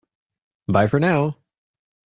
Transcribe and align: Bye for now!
Bye 0.67 0.87
for 0.87 0.97
now! 0.99 1.37